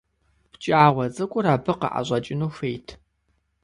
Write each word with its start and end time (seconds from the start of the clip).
Пкӏауэ 0.51 1.05
цӏыкӏур 1.15 1.45
абы 1.53 1.73
къыӏэщӏэкӏыну 1.79 2.49
хуейт. 2.55 2.87